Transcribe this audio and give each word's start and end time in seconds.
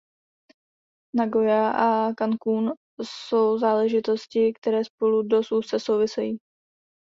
Nagoja 1.17 1.71
a 1.71 2.13
Cancún 2.15 2.71
jsou 3.01 3.57
záležitosti, 3.57 4.53
které 4.53 4.85
spolu 4.85 5.27
dost 5.27 5.51
úzce 5.51 5.79
souvisejí. 5.79 6.37